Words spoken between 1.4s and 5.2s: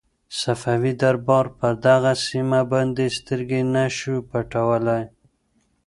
پر دغه سیمه باندې سترګې نه شوای پټولای.